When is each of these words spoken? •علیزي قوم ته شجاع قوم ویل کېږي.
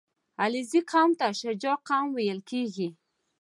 •علیزي 0.43 0.79
قوم 0.91 1.11
ته 1.19 1.27
شجاع 1.41 1.77
قوم 1.87 2.07
ویل 2.13 2.39
کېږي. 2.51 2.89